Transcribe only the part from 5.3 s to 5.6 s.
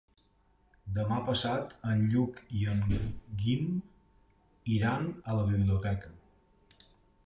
a la